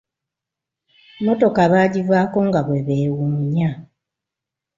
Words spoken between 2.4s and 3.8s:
nga bwe beewunya.